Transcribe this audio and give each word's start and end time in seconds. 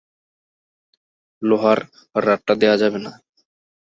লোহার 1.41 1.79
রাডটা 2.15 2.53
দেয়া 2.61 2.75
যাবে 2.81 2.99
না। 3.05 3.11